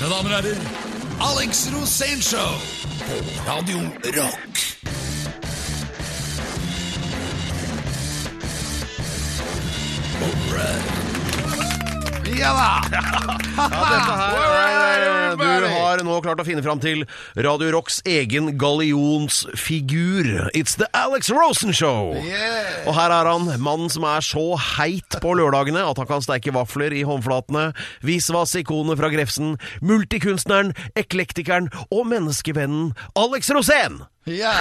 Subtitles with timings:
[0.00, 0.60] Mine damer og herrer,
[1.20, 2.52] Alex Rosénshow
[3.06, 4.50] på Radio Rock.
[12.38, 12.70] Ja da!
[13.60, 17.02] Ja, dette her er, du har nå klart å finne fram til
[17.36, 20.48] Radio Rocks egen gallionsfigur.
[20.56, 22.14] It's the Alex Rosen Show!
[22.16, 22.86] Yeah.
[22.88, 26.54] Og her er han, mannen som er så heit på lørdagene at han kan steike
[26.56, 27.70] vafler i håndflatene,
[28.06, 34.00] visvas-ikonet fra Grefsen, multikunstneren, eklektikeren og menneskevennen Alex Rosén!
[34.28, 34.52] Ja.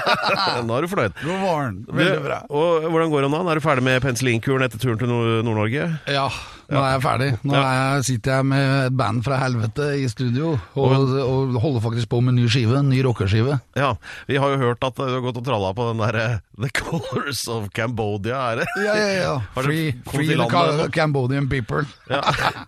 [0.64, 1.12] Nå er du fornøyd.
[1.20, 1.76] God morgen.
[1.92, 2.38] Veldig Du, bra.
[2.48, 3.50] Og Hvordan går det om dagen?
[3.52, 5.84] Er du ferdig med penicillinkuren etter turen til Nord- Nord-Norge?
[6.10, 6.24] Ja,
[6.72, 7.28] nå er jeg ferdig.
[7.44, 11.84] Nå er jeg, sitter jeg med et band fra helvete i studio, og, og holder
[11.84, 12.80] faktisk på med ny skive.
[12.88, 13.58] Ny rockeskive.
[13.76, 13.90] Ja,
[14.30, 16.26] vi har jo hørt at du har gått og tralla på den derre
[16.56, 18.66] The Colors of Cambodia, er det?
[18.80, 19.34] Ja, ja, ja.
[19.58, 21.84] Free, free the landet Ca- Cambodian people.
[22.08, 22.22] Ja,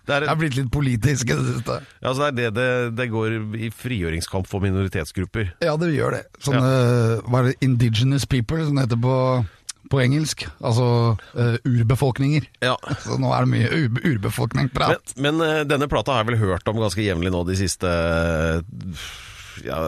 [0.05, 1.79] det er, Jeg er blitt litt politisk i det siste.
[2.03, 2.69] ja, så det, er det, det,
[3.01, 5.55] det går i frigjøringskamp for minoritetsgrupper.
[5.63, 6.23] Ja, det gjør det.
[6.43, 6.71] Sånne
[7.25, 9.15] hva er det, indigenous people, som det heter på,
[9.91, 10.45] på engelsk.
[10.59, 12.49] Altså uh, urbefolkninger.
[12.65, 12.75] Ja.
[13.03, 14.03] Så nå er det mye ur
[14.57, 14.69] Men,
[15.25, 19.07] men uh, denne plata har jeg vel hørt om ganske jevnlig nå de siste uh,
[19.65, 19.81] ja,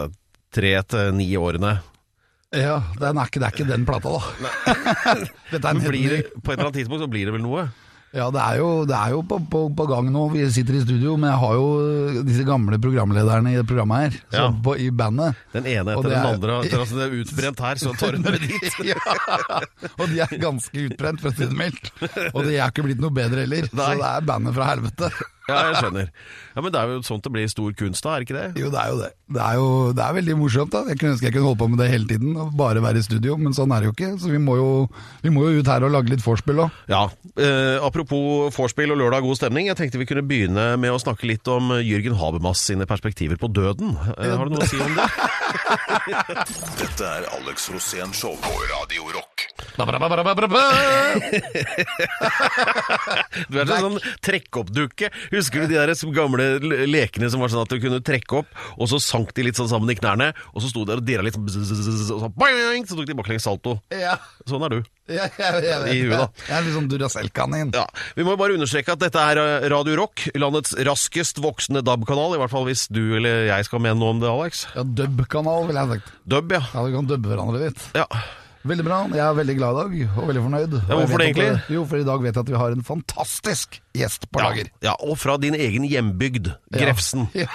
[0.54, 1.78] tre til ni årene.
[2.50, 4.72] Ja, den er ikke, det er ikke den plata, da.
[5.52, 7.68] Dette er en blir på et eller annet tidspunkt så blir det vel noe?
[8.10, 10.24] Ja, det er jo, det er jo på, på, på gang nå.
[10.32, 14.16] Vi sitter i studio, men jeg har jo disse gamle programlederne i det programmet her,
[14.34, 14.48] så Ja.
[14.66, 15.38] på, i bandet.
[15.54, 16.56] Den ene etter den andre.
[16.66, 18.80] Etter at det er utbrent her, så tar hun dit.
[18.90, 18.98] ja,
[19.94, 21.92] og de er ganske utbrent, for å si det mildt.
[22.34, 23.78] Og de er ikke blitt noe bedre heller, Nei.
[23.78, 25.12] så det er bandet fra helvete.
[25.50, 26.10] Ja, jeg skjønner.
[26.54, 28.46] Ja, Men det er jo sånt det blir stor kunst da, er ikke det?
[28.62, 29.10] Jo, det er jo det.
[29.30, 30.72] Det er jo det er veldig morsomt.
[30.74, 30.84] da.
[30.90, 33.06] Jeg kunne ønske jeg kunne holde på med det hele tiden, og bare være i
[33.06, 34.10] studio, men sånn er det jo ikke.
[34.22, 34.70] Så vi må jo,
[35.22, 36.80] vi må jo ut her og lage litt vorspiel òg.
[36.90, 37.04] Ja,
[37.36, 39.68] eh, Apropos vorspiel og lørdag god stemning.
[39.70, 43.50] Jeg tenkte vi kunne begynne med å snakke litt om Jørgen Habermas sine perspektiver på
[43.52, 43.94] døden.
[44.16, 45.08] Eh, har du noe å si om det?
[46.80, 49.39] Dette er Alex Rosén Show på Radio Rock.
[53.50, 55.10] Du er sånn trekk-opp-dukke.
[55.32, 58.50] Husker du de der gamle le- lekene som var sånn at du kunne trekke opp,
[58.76, 61.06] og så sank de litt sånn sammen i knærne, og så sto de der og
[61.08, 61.50] dirra litt sånn og
[62.24, 63.78] så, boing, så tok de baklengs salto.
[63.94, 64.16] Ja,
[64.48, 64.78] Sånn er du.
[65.12, 66.26] ja, ja, ja, I huet, da.
[66.48, 67.70] Jeg er sånn Duracell-kanin.
[67.76, 67.84] Ja,
[68.16, 72.34] Vi må bare understreke at dette er eh, Radio Rock, landets raskest voksende DAB-kanal.
[72.36, 74.64] I hvert fall hvis du eller jeg skal mene noe om det, Alex.
[74.76, 76.12] Ja, dub-kanal, ville jeg sagt.
[76.30, 76.62] Dub, ja.
[76.74, 77.88] Ja, Du kan dubbe hverandre litt.
[77.98, 78.06] ja.
[78.60, 78.96] Veldig bra.
[79.08, 80.74] Jeg er veldig glad i dag, og veldig fornøyd.
[80.76, 81.60] Ja, hvorfor det at egentlig?
[81.72, 84.68] Jo, for i dag vet jeg at vi har en fantastisk gjest på lager.
[84.84, 87.24] Ja, og fra din egen hjembygd, Grefsen.
[87.40, 87.48] Ja.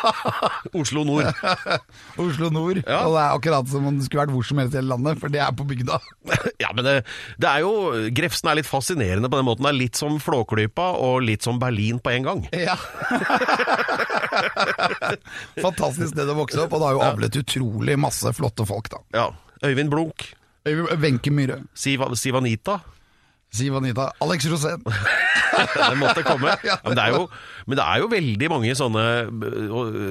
[0.74, 1.30] Oslo nord.
[2.26, 2.80] Oslo nord.
[2.82, 5.20] Og det er akkurat som om det skulle vært hvor som helst i hele landet,
[5.22, 6.00] for det er på bygda.
[6.64, 6.94] Ja, men det,
[7.42, 9.68] det er jo Grefsen er litt fascinerende på den måten.
[9.68, 12.42] Det er litt som Flåklypa og litt som Berlin på en gang.
[12.56, 12.78] Ja.
[15.62, 19.04] Fantastisk sted å vokse opp, og det har jo avlet utrolig masse flotte folk, da.
[19.16, 19.28] Ja.
[19.66, 20.26] Øyvind Blunk,
[20.66, 22.80] Wenche Myhre, Siv, Sivanita.
[23.56, 24.82] Siv Anita, Alex Rosén.
[25.76, 26.52] Det måtte komme.
[26.84, 27.28] Men, det er jo,
[27.66, 29.04] men det er jo veldig mange sånne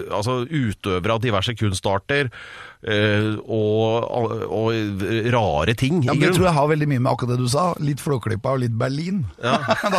[0.09, 4.07] altså, utøvere av diverse kunstarter øh, og,
[4.49, 5.03] og
[5.35, 6.01] rare ting.
[6.07, 7.67] Ja, men Det tror jeg har veldig mye med akkurat det du sa.
[7.85, 9.27] Litt Flåklypa og litt Berlin.
[9.45, 9.59] Ja.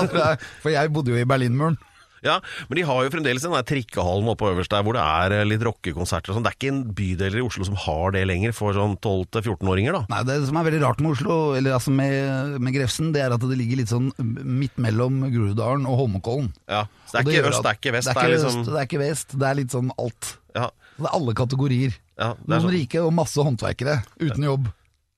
[0.64, 1.78] For jeg bodde jo i Berlinmuren.
[2.24, 2.40] Ja,
[2.70, 5.44] Men de har jo fremdeles den der trikkehallen oppe øverst der hvor det er eh,
[5.46, 6.46] litt rockekonserter og sånn.
[6.46, 10.02] Det er ikke en bydeler i Oslo som har det lenger for sånn 12-14-åringer, da.
[10.10, 13.36] Nei, Det som er veldig rart med Oslo, eller altså med, med Grefsen, det er
[13.36, 16.50] at det ligger litt sånn midt mellom Groruddalen og Holmenkollen.
[16.72, 18.08] Ja, Så det er Og ikke øst, det er ikke vest.
[18.10, 20.32] Det er ikke, øst, det er ikke vest, det er litt sånn alt.
[20.56, 21.94] Ja, Det er alle kategorier.
[22.18, 22.76] ja, det er Noen sånn.
[22.80, 24.72] rike og masse håndverkere uten jobb.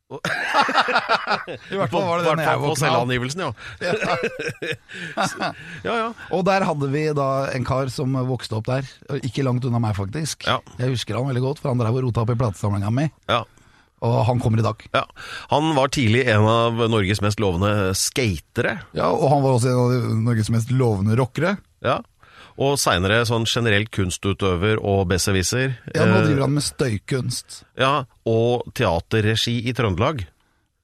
[1.72, 2.80] I hvert fall var det den jeg på våkna av.
[2.80, 3.52] selvangivelsen, ja.
[5.84, 6.06] ja, ja.
[6.32, 8.88] Og der hadde vi da en kar som vokste opp der,
[9.20, 10.48] ikke langt unna meg faktisk.
[10.48, 10.58] Ja.
[10.80, 13.42] Jeg husker han veldig godt, for han drev og rota opp i platesamlinga mi, ja.
[14.08, 14.78] og han kommer i dag.
[14.96, 15.04] Ja,
[15.52, 18.74] Han var tidlig en av Norges mest lovende skatere.
[18.98, 19.88] Ja, Og han var også en av
[20.30, 21.52] Norges mest lovende rockere.
[21.86, 21.98] Ja.
[22.58, 25.76] Og seinere sånn generelt kunstutøver og besserwisser.
[25.94, 27.64] Ja, Nå Eh, driver han med støykunst.
[27.78, 30.26] ja, og teaterregi i Trøndelag.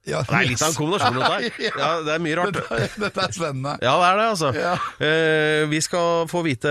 [0.06, 1.72] Ja, Det er litt av en kombinasjon, dette her.
[1.80, 2.54] Ja, det er mye rart.
[2.60, 3.78] Dette, dette er spennende.
[3.82, 4.50] Ja, det er det, altså.
[4.54, 4.74] Ja.
[5.00, 6.70] Eh, vi skal få vite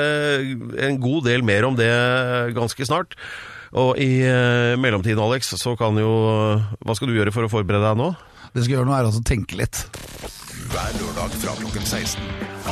[0.86, 1.88] en god del mer om det
[2.54, 3.16] ganske snart.
[3.72, 6.10] Og i eh, mellomtiden, Alex, så kan jo
[6.84, 8.10] Hva skal du gjøre for å forberede deg nå?
[8.52, 9.80] Det skal gjøre noe er altså tenke litt.
[10.68, 12.20] Hver lørdag fra klokken 16.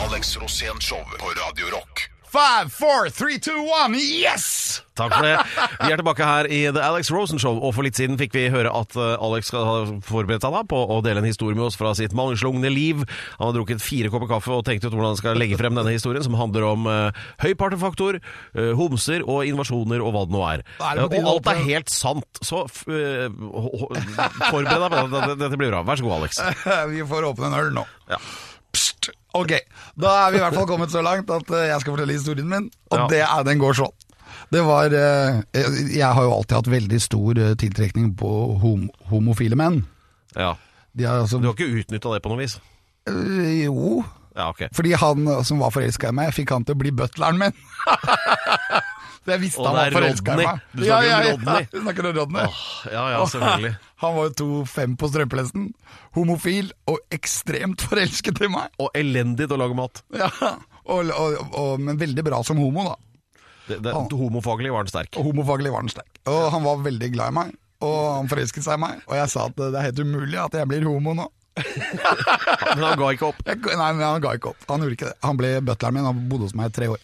[0.04, 2.04] Alex Rosén Show på Radio Rock.
[2.30, 4.84] Five, four, three, two, one, yes!
[4.94, 5.38] Takk for det.
[5.80, 8.44] Vi er tilbake her i The Alex Rosen Show, og for litt siden fikk vi
[8.52, 9.74] høre at eh, Alex skal ha
[10.06, 13.02] forberedt seg da på å dele en historie med oss fra sitt mangslungne liv.
[13.40, 15.96] Han har drukket fire kopper kaffe og tenkt ut hvordan han skal legge frem denne
[15.96, 20.44] historien, som handler om uh, høy partefaktor, uh, homser og invasjoner og hva det nå
[20.52, 20.64] er.
[20.78, 23.26] Er det Uh, og alt er helt sant, så uh,
[24.52, 25.34] forbered deg på det.
[25.40, 25.82] Dette blir bra.
[25.88, 26.38] Vær så god, Alex.
[26.94, 27.86] Vi får åpne en øl nå.
[28.12, 28.20] Ja.
[29.34, 29.52] Ok,
[30.00, 32.48] da er vi i hvert fall kommet så langt at eh, jeg skal fortelle historien
[32.50, 33.06] min, og Ja.
[33.12, 33.92] det er, den går sånn.
[34.50, 35.42] Det var eh,
[35.94, 38.30] Jeg har jo alltid hatt veldig stor eh, tiltrekning på
[38.62, 39.84] hom homofile menn.
[40.36, 40.54] ja.
[40.92, 42.56] De har altså Du har ikke utnytta det på noe vis?
[43.06, 44.02] Jo,
[44.34, 44.66] Ja, okay.
[44.74, 47.54] fordi han som var forelska i meg, fikk han til å bli butleren min.
[49.20, 50.46] Så jeg visste Og han det var er forelska i Rodney.
[50.48, 50.60] meg.
[50.72, 51.66] Du snakker om Rodney.
[51.70, 52.44] Du snakker om Rodney.
[52.48, 52.62] Åh,
[52.92, 53.72] ja, ja, selvfølgelig.
[54.00, 54.32] Han var jo
[54.64, 55.64] 2,5 på strømpelesten,
[56.16, 58.72] homofil og ekstremt forelsket i meg.
[58.80, 60.00] Og elendig til å lage mat.
[60.16, 60.30] Ja,
[60.88, 62.96] og, og, og, Men veldig bra som homo, da.
[63.68, 65.18] Det, det, homofaglig var han sterk.
[65.20, 66.22] Og homofaglig var han sterk.
[66.32, 67.52] Og han var veldig glad i meg,
[67.84, 69.04] og han forelsket seg i meg.
[69.04, 71.28] Og jeg sa at det er helt umulig at jeg blir homo nå.
[72.76, 73.40] Men han ga ikke opp.
[73.46, 74.66] Jeg, nei, men han ga ikke opp.
[74.70, 75.16] Han gjorde ikke det.
[75.26, 77.02] Han ble butleren min, han bodde hos meg i tre år.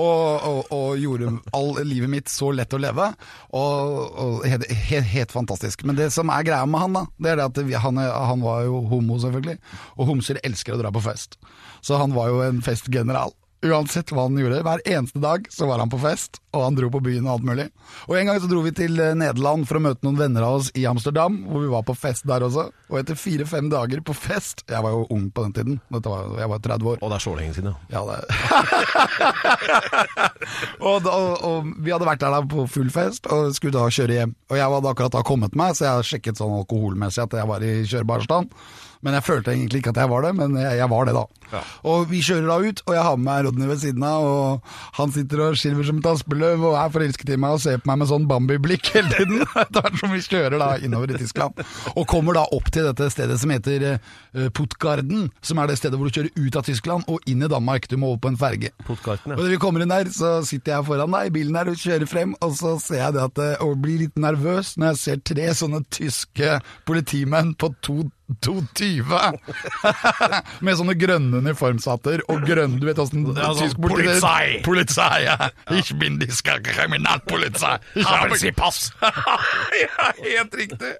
[0.00, 3.10] Og, og, og gjorde all livet mitt så lett å leve.
[3.58, 3.92] Og,
[4.24, 5.84] og helt, helt, helt fantastisk.
[5.88, 8.44] Men det som er greia med han, da, det er det at vi, han, han
[8.44, 9.58] var jo homo, selvfølgelig.
[9.98, 11.38] Og homser elsker å dra på fest.
[11.84, 13.36] Så han var jo en festgeneral.
[13.62, 14.62] Uansett hva han gjorde.
[14.66, 17.44] Hver eneste dag så var han på fest, og han dro på byen og alt
[17.46, 17.66] mulig.
[18.08, 20.52] Og En gang så dro vi til eh, Nederland for å møte noen venner av
[20.58, 22.64] oss i Amsterdam, hvor vi var på fest der også.
[22.90, 26.02] Og etter fire-fem dager på fest Jeg var jo ung på den tiden, var,
[26.38, 26.96] jeg var 30 år.
[27.00, 27.74] Og det er så lenge siden, ja.
[27.92, 28.16] Ja, det
[30.88, 31.12] og, da,
[31.46, 34.32] og vi hadde vært der da på full fest og skulle da kjøre hjem.
[34.50, 37.60] Og jeg hadde akkurat da kommet meg, så jeg sjekket sånn alkoholmessig at jeg var
[37.66, 38.46] i kjørbar stand.
[39.02, 41.24] Men jeg følte egentlig ikke at jeg var det, men jeg, jeg var det da.
[41.52, 41.62] Ja.
[41.88, 44.74] Og vi kjører da ut, og jeg har med meg Rodney ved siden av, og
[44.98, 47.90] han sitter og skilver som et aspeløv og er forelsket i meg og ser på
[47.90, 49.44] meg med sånn Bambi-blikk hele tiden.
[49.62, 51.62] Etter hvert som vi kjører da innover i Tyskland.
[51.94, 56.00] Og kommer da opp til dette stedet som heter uh, Puttgarden, som er det stedet
[56.00, 57.88] hvor du kjører ut av Tyskland og inn i Danmark.
[57.90, 58.72] Du må over på en ferge.
[58.72, 58.96] Ja.
[59.36, 61.80] Og når vi kommer inn der, så sitter jeg foran deg i bilen der og
[61.80, 65.00] kjører frem, og så ser jeg det at eh, og blir litt nervøs når jeg
[65.02, 66.58] ser tre sånne tyske
[66.88, 68.02] politimenn på to
[68.40, 69.02] 220
[70.64, 74.62] med sånne grønne uniformshatter og grønn Du vet åssen Ja, sånn, tysk politi.
[74.64, 75.50] Polizei, ja.
[75.76, 77.76] Ich bin diska Kriminalpolizei.
[77.94, 78.92] Ich Haben habe Sie Pass?
[79.82, 80.94] ja, helt riktig.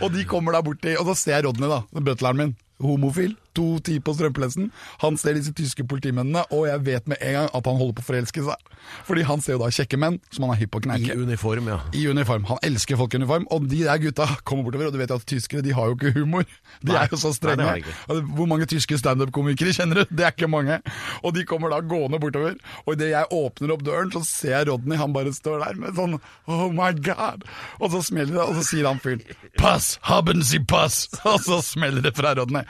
[0.00, 2.54] Og de kommer da borti, og da ser jeg Rodney, da, butleren min.
[2.82, 4.70] Homofil, to ti på strømpelesten.
[5.02, 8.04] Han ser disse tyske politimennene, og jeg vet med en gang at han holder på
[8.04, 8.72] å forelske seg.
[9.08, 11.70] Fordi han ser jo da kjekke menn som han er hypp på å I uniform,
[11.72, 11.78] ja.
[11.96, 12.46] I uniform.
[12.50, 13.48] Han elsker folk i uniform.
[13.54, 15.96] Og de der gutta kommer bortover, og du vet jo at tyskere de har jo
[15.98, 16.46] ikke humor.
[16.82, 17.00] De Nei.
[17.02, 17.96] er jo så Nei, strenge.
[18.12, 20.14] Og Hvor mange tyske standup-komikere kjenner du?
[20.16, 20.78] Det er ikke mange.
[21.22, 22.56] Og de kommer da gående bortover.
[22.84, 25.96] Og idet jeg åpner opp døren, så ser jeg Rodney, han bare står der med
[25.98, 27.44] sånn Oh my God!
[27.80, 29.22] Og så smeller det, og så sier han fyren
[29.58, 29.96] Pass!
[30.06, 31.06] Haben Sie pass!
[31.26, 32.62] Og så smeller det fra Rodney.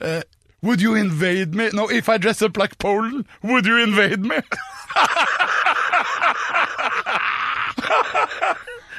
[0.00, 0.22] Eh,
[0.62, 1.70] would you invade me?
[1.72, 4.36] No, if I dress up like Poland, would you invade me?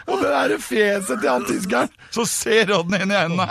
[0.07, 3.47] Og det der fjeset til han tyskeren, så ser Rodney inn i øynene.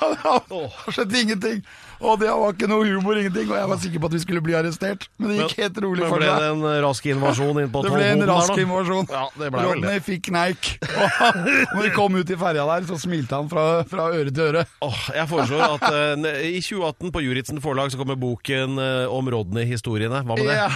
[0.00, 1.64] Han skjedde ingenting.
[2.02, 3.46] Og det var ikke noe humor, ingenting.
[3.52, 6.02] Og jeg var sikker på at vi skulle bli arrestert, men det gikk helt rolig
[6.02, 6.40] Men for ble seg.
[6.42, 8.64] det en rask invasjon inn på Det ble en der, rask da?
[8.64, 9.06] invasjon.
[9.12, 9.62] Ja, det ble.
[9.68, 10.70] Rodney fikk kneik.
[10.82, 14.48] Og når vi kom ut i ferja der, så smilte han fra, fra øre til
[14.48, 14.64] øre.
[14.82, 19.30] Åh, jeg foreslår at uh, i 2018 på Juritzen forlag så kommer boken uh, om
[19.30, 20.24] Rodney-historiene.
[20.26, 20.58] Hva med det?
[20.58, 20.72] Yeah.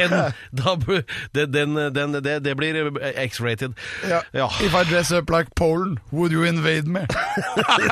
[0.00, 0.14] Den,
[0.60, 0.76] da,
[1.34, 3.72] det, den, den, det, det blir eh, X-rated.
[4.08, 4.20] Ja.
[4.36, 4.50] Ja.
[4.60, 7.06] If I dress up like Polen, would you invade me?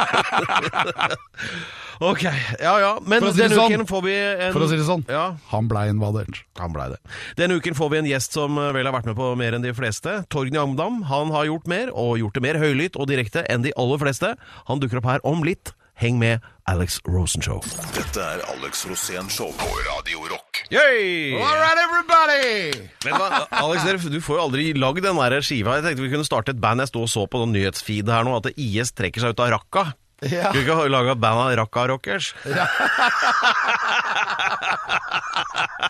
[1.98, 2.22] Ok,
[2.62, 2.90] ja ja.
[3.02, 3.72] Men si denne sånn.
[3.74, 6.44] uken får vi en For å si det sånn, Ja, han blei invadert.
[6.60, 6.98] han blei det.
[7.40, 9.64] Denne uken får vi en gjest som eh, vel har vært med på mer enn
[9.66, 10.20] de fleste.
[10.30, 11.00] Torgny Amdam.
[11.10, 14.30] Han har gjort mer, og gjort det mer høylytt og direkte enn de aller fleste.
[14.70, 15.74] Han dukker opp her om litt.
[15.99, 16.38] Heng med
[16.71, 17.59] Alex Rosenshow.
[17.97, 20.61] Dette er Alex Rosén Show på Radio Rock.
[20.71, 21.35] Yay!
[21.35, 22.87] All right, everybody!
[23.02, 25.75] Men da, Alex, du får jo aldri lagd den der skiva.
[25.81, 26.85] Jeg tenkte vi kunne starte et band.
[26.85, 29.50] Jeg sto og så på noen nyhetsfeed her nå, at IS trekker seg ut av
[29.57, 29.85] rakka.
[30.23, 30.52] Ja.
[30.52, 32.31] Skulle ikke laga av rakka Rockers?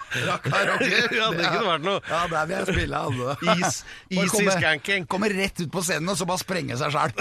[0.08, 1.12] Rakka Rockers.
[1.12, 2.00] Ja, det kunne vært noe.
[2.08, 3.36] Ja, der vil jeg spille, altså.
[3.60, 5.04] Is, i easy skanking.
[5.08, 7.12] Kommer rett ut på scenen og så bare sprenge seg sjæl.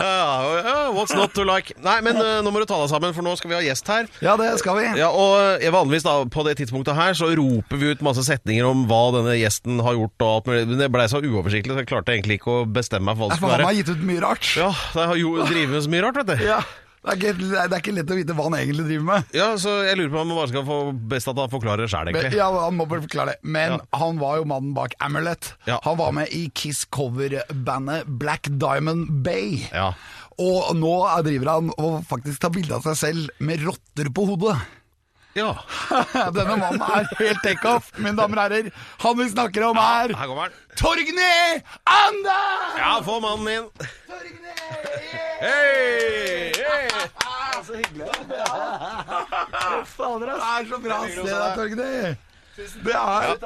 [0.00, 1.74] Ja, what's not to like?
[1.84, 3.88] Nei, men uh, nå må du ta deg sammen, for nå skal vi ha gjest
[3.92, 4.08] her.
[4.24, 4.86] Ja, det skal vi.
[5.00, 8.66] Ja, og eh, vanligvis da, på det tidspunktet her så roper vi ut masse setninger
[8.68, 10.66] om hva denne gjesten har gjort og alt mulig.
[10.72, 13.34] Men det ble så uoversiktlig, så jeg klarte egentlig ikke å bestemme meg for hva
[13.36, 13.64] det For være.
[13.66, 14.52] han har gitt ut mye rart.
[14.58, 16.46] Ja, det har jo drevet med så mye rart, vet du.
[16.48, 16.60] Ja.
[17.00, 19.30] Det er, ikke, det er ikke lett å vite hva han egentlig driver med.
[19.32, 20.74] Ja, så jeg lurer på om han bare skal få
[21.08, 23.38] best at han forklarer det sjøl, Men, ja, Han må bare forklare det.
[23.56, 23.78] Men Ja.
[24.02, 25.54] han var jo mannen bak Amulet.
[25.66, 25.78] Ja.
[25.86, 29.62] Han var med i Kiss coverbandet Black Diamond Bay.
[29.72, 29.94] Ja.
[30.40, 30.92] Og nå
[31.24, 34.58] driver han og faktisk tar bilde av seg selv med rotter på hodet.
[35.38, 35.54] Ja.
[36.36, 38.70] Denne mannen er helt takeoff, mine damer og herrer.
[39.06, 40.56] Han vi snakker om er Her kommer han.
[40.76, 42.76] Torgny Anders!
[42.76, 43.68] Ja, få mannen inn.
[44.10, 44.56] Torgny!
[45.40, 45.40] Yeah!
[45.40, 46.59] Hei!
[47.70, 48.06] Så hyggelig.
[49.96, 51.76] Fader, det er så bra sted, Torgny.
[52.56, 53.36] Det er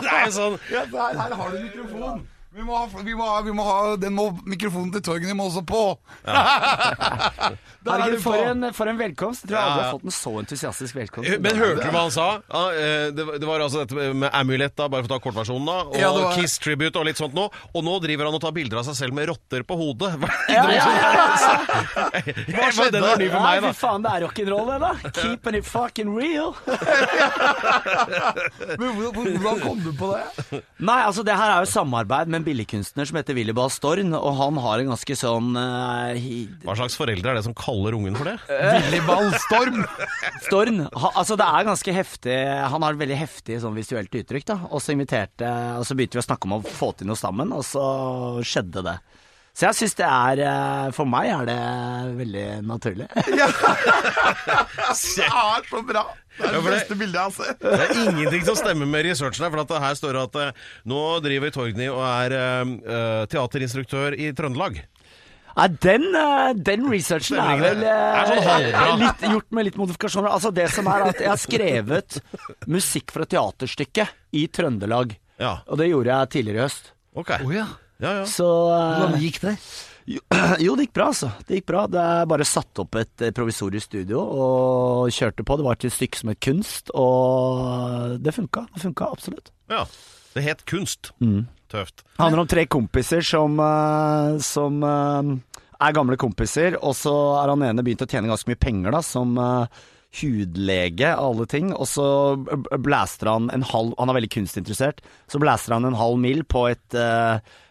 [0.00, 2.22] Det er en sånn ja, her, her har du mikrofon.
[2.56, 5.44] Vi må ha, vi må ha, vi må ha den må, Mikrofonen til Torgny må
[5.50, 5.82] også på.
[7.88, 9.44] Er Herregud, for en, for en velkomst.
[9.46, 9.84] Jeg tror jeg aldri Ja.
[9.86, 11.30] har fått en så entusiastisk velkomst.
[11.40, 12.24] Men hørte du hva han sa?
[12.52, 15.18] Ja, eh, det, var- det var altså dette med Amulet, da, bare for å ta
[15.24, 15.76] kortversjonen, da.
[15.88, 17.46] Og Ja, var- Kiss Tribute og litt sånt nå.
[17.72, 20.10] Og nå driver han og tar bilder av seg selv med rotter på hodet.
[20.20, 21.24] Hva Ja, ja, ja,
[22.58, 22.92] Hva skjedde?
[22.98, 23.72] Den var ny for meg, da.
[23.72, 25.12] fy faen, det er rock'n'roll, det, da.
[25.22, 26.52] Keeping it fucking real.
[28.76, 30.62] Men Hvordan kom du på det?
[30.84, 34.30] Nei, altså det her er jo samarbeid med en billedkunstner som heter Willy Bastorn, og
[34.38, 36.28] han har en ganske sånn uh,
[36.64, 38.36] Hva slags foreldre er det som kaller ungen for det?
[38.88, 39.02] Willy
[39.44, 39.82] Storm.
[40.46, 40.82] Storn.
[40.88, 42.36] Ha, altså det er ganske heftig
[42.72, 44.58] Han har et veldig heftig sånn visuelt uttrykk, da.
[44.70, 47.52] Og så inviterte Og så begynte vi å snakke om å få til noe sammen,
[47.54, 47.84] og så
[48.46, 48.98] skjedde det.
[49.58, 51.58] Så jeg syns det er eh, For meg er det
[52.20, 53.08] veldig naturlig.
[53.38, 53.48] Ja.
[54.48, 56.02] Det er så bra.
[56.38, 57.58] Det er det det- beste bildet jeg har sett.
[57.64, 60.68] Det er ingenting som stemmer med researchen her, for at her står det at eh,
[60.92, 64.78] nå driver Torgny og er eh, teaterinstruktør i Trøndelag.
[65.58, 66.04] Nei, den,
[66.62, 70.30] den researchen er vel er sånn litt gjort med litt modifikasjoner.
[70.30, 72.20] Altså Det som er at jeg har skrevet
[72.70, 74.06] musikk fra et teaterstykke
[74.38, 75.16] i Trøndelag.
[75.42, 76.92] Ja, Og det gjorde jeg tidligere i høst.
[77.18, 77.42] Okay.
[77.42, 77.66] Oh, ja.
[77.98, 78.26] Ja, ja.
[78.30, 79.54] Så eh, Hvordan gikk det?
[80.08, 80.20] jo,
[80.64, 81.30] jo, det gikk bra, altså.
[81.48, 81.86] Det gikk bra.
[81.90, 85.56] Det er bare satt opp et eh, provisorisk studio og kjørte på.
[85.58, 88.68] Det var til et stykke som het Kunst, og det funka.
[88.74, 89.52] Det funka absolutt.
[89.72, 89.86] ja.
[90.36, 91.08] Det het kunst.
[91.24, 91.46] Mm.
[91.72, 92.02] Tøft.
[92.04, 97.64] Det handler om tre kompiser som, eh, som er gamle kompiser, og så er han
[97.64, 99.32] ene begynt å tjene ganske mye penger da, som
[100.20, 102.06] hudlege av alle ting, og så
[102.78, 105.02] blæster han en halv Han er veldig kunstinteressert,
[105.32, 106.98] så blæster han en halv mil på et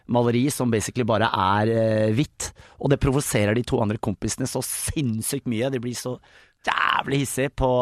[0.08, 2.50] maleri som basically bare er eh, hvitt,
[2.80, 5.70] og det provoserer de to andre kompisene så sinnssykt mye.
[5.74, 6.16] De blir så
[6.66, 7.72] jævlig hissige på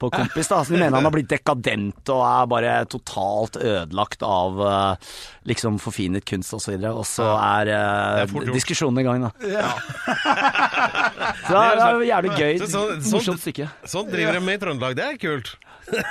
[0.00, 4.22] på kompis da, så De mener han har blitt dekadent og er bare totalt ødelagt
[4.24, 5.10] av eh,
[5.50, 6.54] liksom forfinet kunst.
[6.56, 8.56] Og, så videre, og så er, eh, Det er fort gjort.
[8.56, 9.30] diskusjonen i gang, da.
[11.44, 12.58] Så det er, det er jævlig gøy.
[12.62, 13.68] Så- så- sånn- Morsomt stykke.
[13.84, 14.96] Sånn driver de med i Trøndelag.
[14.96, 15.52] Det er kult.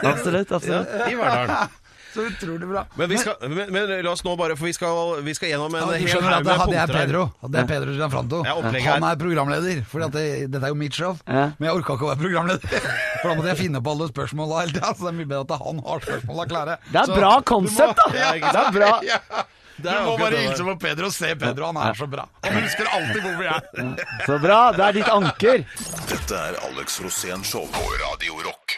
[0.03, 0.51] Absolutt.
[0.51, 0.87] absolutt.
[1.09, 1.69] I Verdalen.
[2.13, 2.85] Så utrolig bra.
[2.97, 5.75] Men, vi skal, men, men la oss nå bare For vi skal, vi skal gjennom
[5.77, 6.89] en Ja, hel haug med hadde jeg.
[6.95, 10.97] Pedro Hadde jeg Pedro Gianfranto Ja, Han er programleder, for det, dette er jo mitt
[10.97, 11.19] show.
[11.27, 11.51] Ja.
[11.59, 12.89] Men jeg orka ikke å være programleder,
[13.21, 14.91] for da måtte jeg finne på alle spørsmåla hele tida.
[14.95, 16.79] Så det er mye bedre at han har spørsmåla klare.
[16.89, 18.09] Det er Så bra konsept, da!
[18.17, 18.91] Ja, Det er bra.
[19.83, 22.25] Du må bare hilse på Pedro og se Pedro, han er så bra.
[22.45, 23.61] Han husker alltid hvor vi er.
[24.25, 24.59] Så bra.
[24.75, 25.63] Det er ditt anker.
[26.09, 28.77] Dette er Alex Rosén Show på Radio Rock.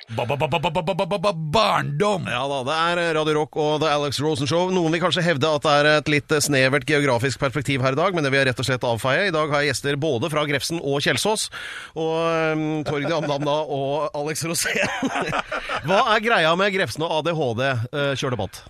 [1.52, 2.28] Barndom!
[2.30, 4.72] Ja da, det er Radio Rock og The Alex Rosen Show.
[4.74, 8.16] Noen vil kanskje hevde at det er et litt snevert geografisk perspektiv her i dag,
[8.16, 9.30] men det vil jeg rett og slett avfeie.
[9.30, 11.48] I dag har jeg gjester både fra Grefsen og Kjelsås.
[11.96, 12.14] Og
[12.58, 14.86] um, Torgny da og Alex Rosén.
[15.88, 17.66] Hva er greia med Grefsen og ADHD?
[17.92, 18.64] Uh, kjør debatt.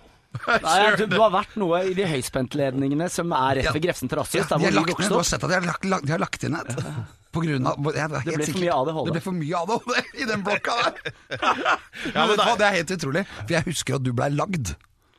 [0.62, 4.38] Nei, du, du har vært noe i de høyspentledningene som er rett ved Grefsen terrasse,
[4.38, 6.22] Ja, de, har lagt ned, du har sett at de har lagt, lagt, de har
[6.22, 6.70] lagt inn et.
[7.32, 8.62] På grunn av ja, det, er helt ble for sikkert.
[8.62, 9.04] mye ADHD.
[9.08, 11.12] Det ble for mye ADHD i den blokka der.
[12.12, 14.72] Ja, men men det- er helt utrolig, for jeg husker at du blei lagd.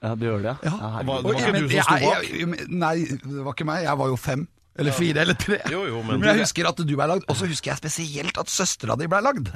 [0.03, 0.74] Ja, du gjør det, Ja.
[0.82, 2.01] ja Det var ikke du som sto bak?
[2.01, 3.84] jeg- jeg- Nei, det var ikke meg.
[3.86, 4.48] Jeg var jo fem.
[4.75, 5.60] Eller fire, eller tre.
[5.70, 8.48] Jo, jo, men- jeg husker at du ble lagd, og så husker jeg spesielt at
[8.50, 9.50] søstera di ble lagd.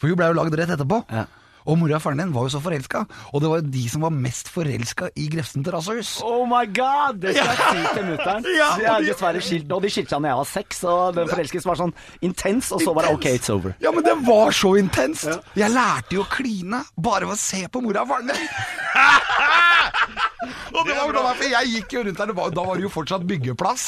[0.00, 1.02] For hun ble jo lagd rett etterpå.
[1.10, 1.26] Ja.
[1.70, 4.02] Og mora og faren din var jo så forelska, og det var jo de som
[4.02, 6.16] var mest forelska i Grefsen terrassehus.
[6.26, 7.20] Oh my god!
[7.22, 8.48] Det skal jeg si til mutter'n.
[8.56, 9.78] Ja, De er dessverre skilt nå.
[9.84, 11.94] De skilte seg da jeg var seks, og den forelskelsen var sånn
[12.26, 13.76] intens, og så var det OK, it's over.
[13.84, 15.30] Ja, men det var så intenst!
[15.58, 18.48] Jeg lærte jo å kline bare ved å se på mora og faren din.
[20.80, 22.86] og det var bra, for jeg gikk jo rundt der, det var, da var det
[22.86, 23.84] jo fortsatt byggeplass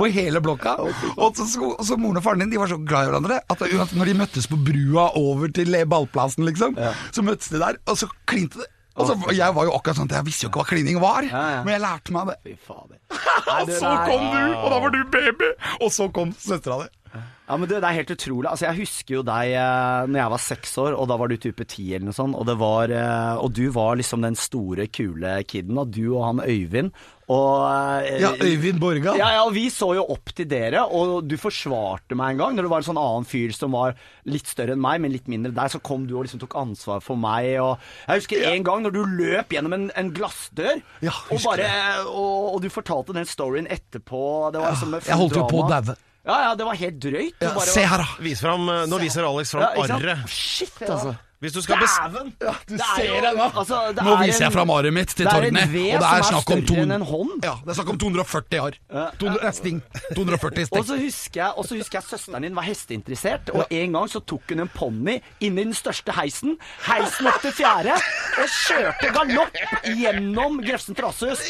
[0.00, 0.74] på hele blokka.
[0.80, 3.94] Og så, så, så moren og faren din de var så glad i hverandre at
[3.96, 6.76] når de møttes på brua over til ballplassen, liksom,
[7.12, 8.68] så møttes de der, og så klinte de.
[9.00, 11.24] Og så, jeg var jo akkurat sånn at jeg visste jo ikke hva klining var,
[11.24, 11.60] Ja, ja.
[11.64, 12.38] men jeg lærte meg det.
[12.44, 12.98] Fy fader.
[13.60, 15.48] Og så kom du, og da var du baby!
[15.80, 17.22] Og så kom søstera di.
[17.50, 18.46] Ja, men det, det er helt utrolig.
[18.46, 21.34] Altså, jeg husker jo deg eh, når jeg var seks år, og da var du
[21.42, 22.36] type ti eller noe sånt.
[22.38, 25.80] Og, det var, eh, og du var liksom den store, kule kiden.
[25.82, 26.92] Og du og han Øyvind.
[27.30, 27.64] Og,
[28.06, 29.16] eh, Ja, Øyvind Borga.
[29.18, 32.54] Ja, ja, og vi så jo opp til dere, og du forsvarte meg en gang.
[32.58, 33.96] Når det var en sånn annen fyr som var
[34.30, 37.02] litt større enn meg, men litt mindre deg, så kom du og liksom tok ansvar
[37.02, 37.52] for meg.
[37.62, 41.64] Og jeg husker en gang når du løp gjennom en, en glassdør, Ja, og, husker
[41.64, 44.22] bare, og, og du fortalte den storyen etterpå.
[44.54, 45.82] Det var som med Jeg holdt jo på å drama.
[45.94, 46.06] daue.
[46.26, 47.36] Ja, ja, det var helt drøyt.
[47.40, 48.22] Ja, bare se her, da.
[48.24, 50.28] Vis fram, eh, nå viser Alex fram arret.
[50.28, 51.14] Shit, altså.
[51.40, 51.80] Hvis du skal.
[51.80, 52.34] Dæven!
[52.40, 53.44] Ja, du Det er ser jo- det nå.
[53.56, 55.84] altså, det Nå viser viser jeg fra fram arret mitt til det en Torgny.
[55.94, 56.90] Og det er snakk om to- en.
[57.42, 58.74] Ja, det er snakk om 240 år.
[59.18, 59.78] 200, eh, sting.
[60.14, 60.84] 240 Og sting.
[60.90, 64.20] så husker jeg, og så husker jeg søsteren din var hesteinteressert, og en gang så
[64.20, 66.58] tok hun en ponni inn i den største heisen.
[66.84, 69.56] Heisen opp til fjerde, og kjørte galopp
[69.96, 71.40] gjennom Grefsen Trasshus.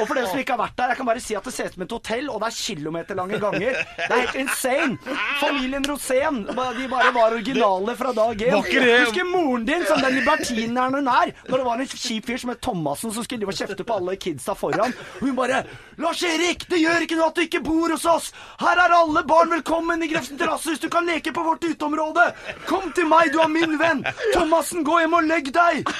[0.00, 1.64] Og for dere som ikke har vært der, jeg kan bare si at det ser
[1.72, 3.72] ut som et hotell, og det er kilometerlange ganger.
[3.96, 4.98] Det er helt insane.
[5.40, 8.52] Familien Rosén, de bare var originale fra dag én.
[8.58, 11.34] Husker moren din som den libertinen er når hun er.
[11.48, 14.54] Når det var en kjip fyr som het Thomassen som skulle kjefte på alle kidsa
[14.58, 14.94] foran.
[15.20, 15.64] Og hun bare
[15.98, 18.32] 'Lars Erik, det gjør ikke noe at du ikke bor hos oss.
[18.60, 20.78] Her er alle barn velkommen i Grefsen terrassehus.
[20.78, 22.32] Du kan leke på vårt uteområde.
[22.66, 24.04] Kom til meg, du er min venn.
[24.34, 25.90] Thomassen, gå hjem og legg deg.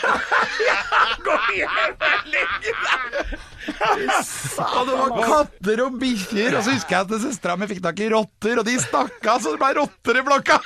[1.27, 6.57] gå hjem Og det var katter og bikkjer.
[6.59, 9.43] Og så husker jeg at søstera mi fikk tak i rotter, og de stakk av
[9.45, 10.59] så det ble rotter i blokka.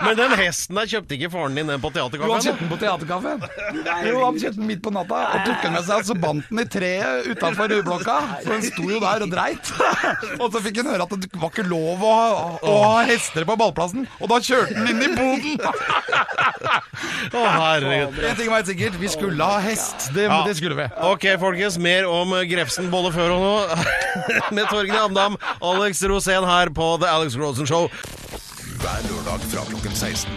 [0.00, 2.78] Men den hesten der kjøpte ikke faren din den på Jo, han kjøpte den på
[2.80, 3.42] teaterkaffen.
[4.08, 6.06] Jo, han kjøpte den midt på natta og tok den med seg.
[6.08, 9.72] Så bandt den i treet utafor blokka, for den sto jo der og dreit.
[10.40, 12.30] Og så fikk hun høre at det var ikke lov å ha,
[12.64, 15.60] å ha hester på ballplassen, og da kjørte den inn i boden.
[17.30, 18.18] Å, herregud.
[18.26, 20.08] En ting var helt sikkert, vi skulle ha hest.
[20.14, 20.40] Det, Ja.
[20.46, 20.86] det skulle vi.
[21.10, 21.78] Ok, folkens.
[21.78, 23.54] Mer om Grefsen både før og nå.
[24.56, 27.88] Med Torgny Amdam, Alex Rosén her på The Alex Rosen Show.
[28.80, 30.30] Hver lørdag fra klokken 16.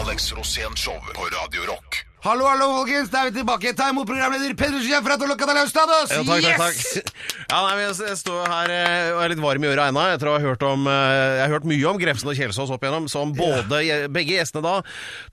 [0.00, 2.04] Alex Rosén Show på Radio Rock.
[2.24, 3.10] Hallo, hallo, folkens.
[3.12, 3.74] Da er vi tilbake.
[3.76, 5.26] Ta imot programleder Pedersen fra de.
[5.28, 7.10] Ja, takk, takk, takk.
[7.54, 10.00] Ja, nei, jeg, jeg står her eh, og er litt varm i øra ennå.
[10.08, 12.72] Jeg tror jeg har hørt, om, eh, jeg har hørt mye om Grefsen og Kjelsås
[12.72, 13.82] opp igjennom, som både,
[14.14, 14.72] begge gjestene da,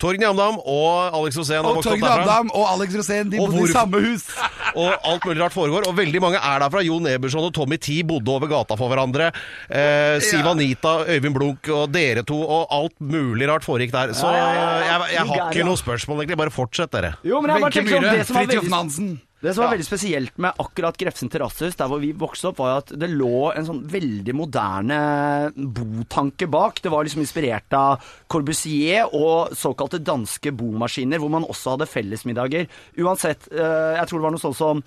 [0.04, 2.04] Torgny Amdam og Alex Rosén, Og Torgny.
[2.04, 4.28] Amdam og Alex Rosén de bodde i samme hus.
[4.72, 5.84] Og alt mulig rart foregår.
[5.90, 6.80] Og veldig mange er derfra.
[6.86, 9.32] Jon Eberson og Tommy T bodde over gata for hverandre.
[9.68, 14.14] Eh, Siv Anita, Øyvind Blunk og dere to, og alt mulig rart foregikk der.
[14.16, 14.78] Så jeg, ja, ja.
[14.86, 16.40] jeg, jeg har ikke noe spørsmål, egentlig.
[16.40, 17.12] Bare fortsett, dere.
[17.22, 19.12] Jo, men jeg bare Wenche tenker sånn, Myhre, det som var Fridtjof veldig Nansen.
[19.42, 22.82] Det som var veldig spesielt med akkurat Grefsen terrassehus, der hvor vi vokste opp, var
[22.84, 24.98] at det lå en sånn veldig moderne
[25.58, 26.82] botanke bak.
[26.82, 32.70] Det var liksom inspirert av Corbusier og såkalte danske bomaskiner, hvor man også hadde fellesmiddager.
[33.01, 34.84] Uansett, eh, jeg tror det var noe sånt som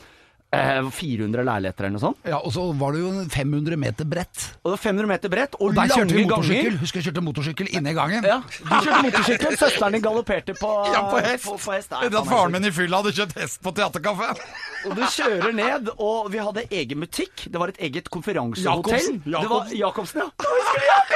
[0.95, 2.19] 400 leiligheter eller noe sånt.
[2.29, 4.45] Ja, og så var det jo 500 meter brett.
[4.63, 6.79] Og det var 500 meter bredt, og, Og der kjørte vi motorsykkel.
[6.83, 8.29] Husker jeg kjørte motorsykkel inne i gangen.
[8.29, 11.49] Ja, du kjørte motorsykkel, søsteren din galopperte på, Ja, på hest.
[11.49, 11.93] På, på hest.
[11.93, 14.31] Er Etter at faren min i fylla hadde kjøpt hest på teaterkafé.
[14.85, 17.47] Og du kjører ned, og vi hadde egen butikk.
[17.49, 19.21] Det var et eget konferansehotell.
[19.25, 20.53] Det var Jacobsen, ja.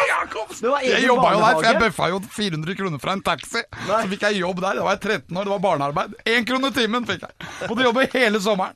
[0.08, 0.60] Jakobs.
[0.60, 3.22] Det var egen Jeg jobba jo der, for jeg bøffa jo 400 kroner fra en
[3.24, 3.62] taxi.
[3.86, 4.78] Så fikk jeg jobb der.
[4.80, 6.16] Da var jeg 13 år, det var barnearbeid.
[6.28, 7.48] Én krone timen fikk jeg.
[7.68, 8.74] Måtte jobbe hele sommeren.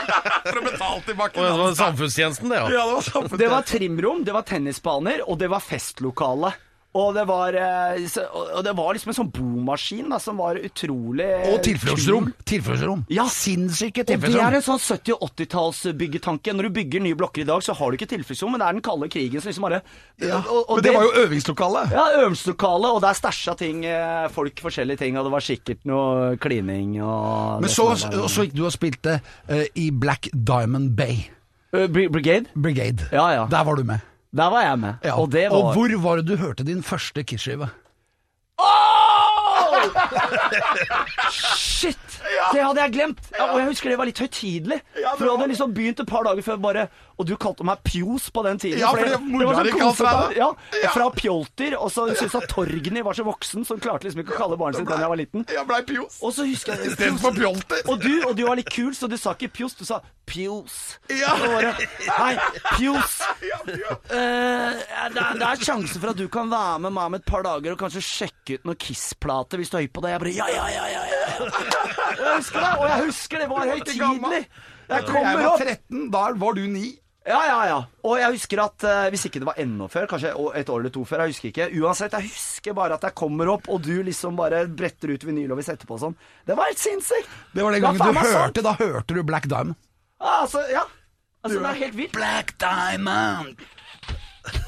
[0.48, 1.38] For å betale tilbake.
[1.38, 2.68] Og det var samfunnstjenesten, det, ja.
[2.72, 3.38] Ja, det var.
[3.44, 6.52] Det var trimrom, det var tennisbaner, og det var festlokale.
[6.92, 8.02] Og det var, eh,
[8.52, 12.26] og det var liksom en sånn bomaskin da, som var utrolig Og tilfluktsrom.
[12.44, 13.06] Tilfluktsrom.
[13.08, 13.24] Ja.
[13.32, 16.52] Sinnssyke Og det er en sånn 70- og 80-tallsbyggetanke.
[16.52, 18.76] Når du bygger nye blokker i dag, så har du ikke tilfluktsrom, men det er
[18.76, 19.80] den kalde krigen som liksom bare
[20.20, 20.42] Ja.
[20.44, 21.86] og, og Men det var jo øvingslokale.
[21.96, 26.36] Ja, øvingslokale, og der stæsja ting, eh, folk forskjellige ting, og det var sikkert noe
[26.36, 31.30] klining og Men så, så gikk du og spilte uh, i Black Diamond Bay
[31.72, 32.50] Uh, Brigade?
[32.52, 33.08] Brigade.
[33.12, 33.46] Ja, ja.
[33.48, 34.02] Der var du med.
[34.32, 34.94] Der var jeg med.
[35.04, 35.14] Ja.
[35.20, 37.68] Og det var og hvor var det du hørte din første Kiss-skive?
[41.32, 41.98] Shit!
[42.52, 43.20] Det hadde jeg glemt!
[43.40, 44.78] Og jeg husker det var litt høytidelig.
[45.18, 46.86] For du hadde liksom begynt et par dager før bare
[47.20, 48.80] Og du kalte meg Pjos på den tiden.
[48.80, 50.38] Ja, fordi det mora sånn di kalte deg det.
[50.40, 50.48] Ja,
[50.82, 50.90] Ja.
[50.94, 51.76] Fra Pjolter.
[51.78, 54.58] Og så syntes jeg Torgny var så voksen, så hun klarte liksom ikke å kalle
[54.60, 55.44] barnet sitt da jeg var liten.
[55.52, 56.18] Jeg blei pjos.
[56.22, 57.84] Og så husker jeg Istedenfor pjolter.
[57.92, 60.78] Og du, og du var litt kul, så du sa ikke Pjos, du sa Pjos.
[61.10, 61.34] Ja.
[61.36, 62.34] Det, Hei,
[62.76, 63.18] Pjos.
[64.12, 64.72] Uh,
[65.12, 67.44] det, er, det er sjanse for at du kan være med meg om et par
[67.46, 70.12] dager og kanskje sjekke ut noen Kiss-plater hvis du er høy på det.
[70.12, 71.02] Jeg bare ja, ja, ja, ja.
[71.08, 71.22] ja.
[72.18, 74.42] Jeg husker det, og jeg husker det var høytidelig.
[74.42, 74.48] Jeg
[74.92, 75.62] Jeg kommer var opp.
[75.64, 76.82] 13, da var du 9.
[77.22, 77.76] Ja, ja, ja.
[78.02, 80.94] Og jeg husker at eh, hvis ikke det var enda før, kanskje et år eller
[80.94, 81.68] to før, jeg husker ikke.
[81.78, 85.28] Uansett, jeg husker bare at jeg kommer opp, og du liksom bare bretter ut vinyl
[85.28, 86.16] Og vinylovis etterpå og sånn.
[86.48, 87.30] Det var helt sinnssykt.
[87.54, 88.64] Det var den gangen du hørte.
[88.66, 89.78] Da hørte du Black Diamond.
[90.22, 90.82] Altså, ja.
[91.42, 92.12] Altså, det er helt vilt.
[92.16, 93.62] Black Diamond.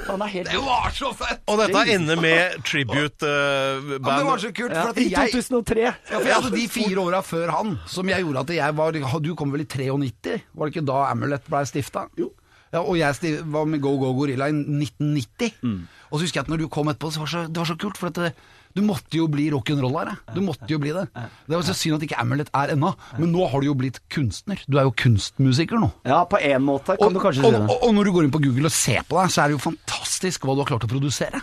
[0.07, 1.41] Han er helt Det var så fett!
[1.51, 3.91] Og dette ender med tribute-band.
[3.91, 5.83] Ja, men det var så kult, for at I jeg 2003.
[5.83, 8.95] Ja, for jeg hadde de fire åra før han, som jeg gjorde at jeg var
[9.25, 10.39] Du kom vel i 93?
[10.55, 12.07] Var det ikke da Amulet ble stifta?
[12.21, 12.31] Jo.
[12.75, 15.87] Ja, og jeg var med Go Go Gorilla i 1990.
[16.11, 17.77] Og så husker jeg at når du kom etterpå, så var så, det var så
[17.79, 17.99] kult.
[18.01, 18.33] For at det,
[18.75, 20.11] du måtte jo bli rock'n'roller.
[20.11, 21.05] her Du måtte jo bli det.
[21.15, 22.91] Det var så synd at ikke Amulet er ennå.
[23.21, 24.59] Men nå har du jo blitt kunstner.
[24.67, 25.93] Du er jo kunstmusiker nå.
[26.07, 27.63] Ja, på en måte kan Og, du kanskje og, si det.
[27.71, 29.59] og, og når du går inn på Google og ser på deg, så er det
[29.61, 31.41] jo fantastisk hva du har klart å produsere.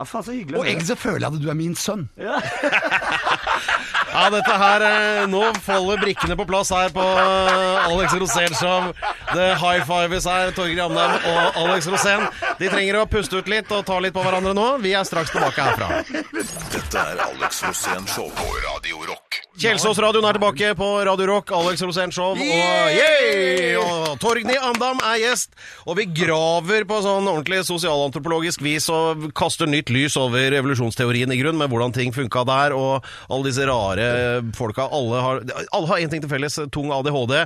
[0.00, 0.58] Ja, faen, så hyggelig.
[0.58, 2.08] Og egentlig så føler jeg at du er min sønn.
[2.18, 2.40] Ja,
[4.34, 8.92] dette her eh, Nå faller brikkene på plass her på eh, Alex Rosén Show.
[9.34, 12.26] The high fives her, Torgeir Amdam og Alex Rosén.
[12.60, 14.68] De trenger å puste ut litt og ta litt på hverandre nå.
[14.84, 16.02] Vi er straks tilbake herfra.
[16.74, 19.23] Dette er Alex Rosén Show på Radio Rock.
[19.54, 21.52] Kjelsås-radioen er tilbake på Radio Rock.
[21.54, 23.76] Alex Rosén Show og, yay!
[23.78, 25.52] og Torgny Andam er gjest.
[25.86, 31.38] Og vi graver på sånn ordentlig sosialantropologisk vis og kaster nytt lys over evolusjonsteorien i
[31.38, 34.08] grunn, med hvordan ting funka der, og alle disse rare
[34.58, 34.88] folka.
[34.90, 35.44] Alle har,
[36.02, 37.36] én ting til felles, tung ADHD,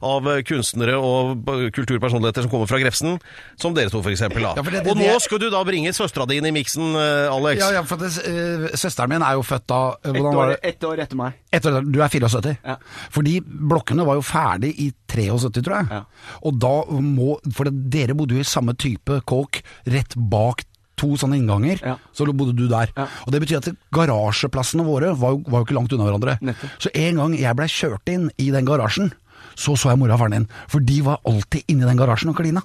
[0.00, 1.44] av kunstnere og
[1.76, 3.20] kulturpersonligheter som kommer fra Grefsen,
[3.60, 4.48] som dere to, for eksempel.
[4.48, 4.54] Da.
[4.56, 6.94] Ja, for det- det- og nå skal du da bringe søstera di inn i miksen,
[6.96, 7.60] eh, Alex.
[7.60, 10.80] Ja, ja, for det, eh, Søsteren min er jo født da eh, Ett år, et
[10.84, 11.32] år etter meg.
[11.50, 12.56] Etter, du er 74.
[12.62, 12.76] Ja.
[13.10, 15.88] Fordi blokkene var jo ferdig i 73, tror jeg.
[15.90, 16.02] Ja.
[16.46, 20.62] Og da må For dere bodde jo i samme type kåk rett bak
[21.00, 21.80] to sånne innganger.
[21.82, 21.96] Ja.
[22.14, 22.92] Så bodde du der.
[22.96, 23.08] Ja.
[23.26, 26.36] Og det betyr at garasjeplassene våre var jo, var jo ikke langt unna hverandre.
[26.44, 26.76] Nettopp.
[26.84, 29.12] Så en gang jeg blei kjørt inn i den garasjen,
[29.58, 30.50] så så jeg mora og faren din.
[30.70, 32.62] For de var alltid inni den garasjen og klina.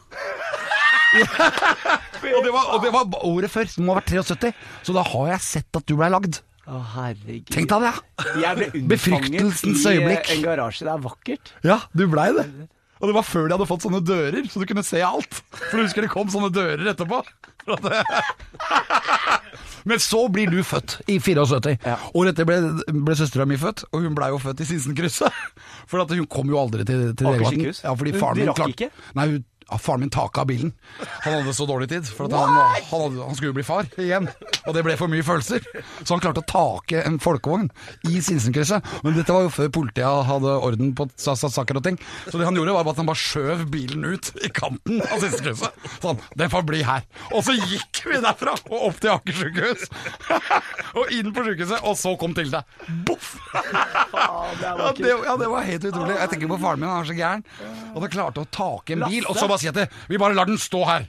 [1.15, 4.51] og, det var, og det var året før, det må ha vært 73.
[4.83, 6.41] Så da har jeg sett at du blei lagd.
[6.65, 7.51] Å, herregud.
[7.53, 7.93] Tenk deg det!
[8.41, 10.25] Jeg ble Befryktelsens øyeblikk.
[10.29, 10.87] i eh, en garasje.
[10.87, 11.51] Det er vakkert.
[11.67, 12.47] Ja, du blei det.
[13.03, 15.41] Og det var før de hadde fått sånne dører, så du kunne se alt.
[15.69, 17.19] For du husker det kom sånne dører etterpå.
[19.85, 21.75] Men så blir du født i 74.
[21.85, 21.97] Ja.
[22.17, 22.57] Året etter ble,
[23.05, 25.43] ble søstera mi født, og hun blei jo født i Sinsenkrysset.
[25.91, 27.83] For at hun kom jo aldri til, til Aker sykehus?
[27.85, 28.89] Ja, fordi faren de min rakk klarte- ikke?
[29.19, 30.71] Nei, hun, ja, faren min taka av bilen.
[31.23, 34.27] Han hadde så dårlig tid, for han, han, hadde, han skulle jo bli far igjen.
[34.67, 35.65] Og det ble for mye følelser.
[36.03, 37.67] Så han klarte å take en folkevogn
[38.09, 38.85] i Sinsenkrysset.
[39.05, 41.97] Men dette var jo før politiet hadde orden på sa- sa- saker og ting.
[42.29, 45.17] Så det han gjorde, var bare at han bare skjøv bilen ut i kanten av
[45.23, 45.89] Sinsenkrysset.
[46.03, 47.05] Sånn, den får bli her.
[47.33, 49.87] Og så gikk vi derfra og opp til Aker sykehus.
[50.99, 52.59] og inn på sykehuset, og så kom Tilde.
[53.07, 53.35] Boff!
[54.13, 56.15] Ja det, ja, det var helt utrolig.
[56.19, 57.43] Jeg tenker på faren min, han er så gæren.
[57.95, 60.37] Og han klarte å take en bil, og så bare si at det, vi bare
[60.37, 61.07] lar den stå her.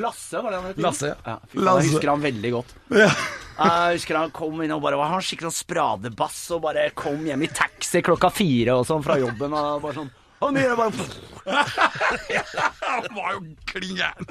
[0.00, 0.82] Lasse, var det han het?
[0.82, 1.16] Lasse, ja.
[1.24, 1.38] ja.
[1.38, 1.86] faen, Lasse.
[1.86, 2.74] Jeg husker han veldig godt.
[2.94, 7.46] Jeg husker han kom inn og bare var skikkelig sånn spradebass og bare kom hjem
[7.46, 10.10] i taxi klokka fire og sånn fra jobben og bare sånn
[10.42, 11.06] han gjør bare
[12.84, 14.28] Han var jo klin gæren.